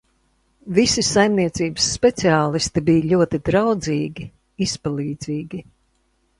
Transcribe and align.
Visi 0.77 1.03
saimniecības 1.09 1.91
speciālisti 1.97 2.83
bija 2.89 3.13
ļoti 3.13 3.43
draudzīgi, 3.51 4.29
izpalīdzīgi. 4.69 5.65